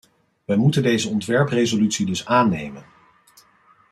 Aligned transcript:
Wij 0.45 0.55
moeten 0.57 0.83
deze 0.83 1.09
ontwerpresolutie 1.09 2.05
dus 2.05 2.25
aannemen. 2.25 2.83